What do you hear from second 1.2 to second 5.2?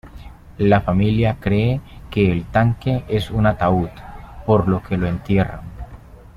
cree que el tanque es un ataúd, por lo que lo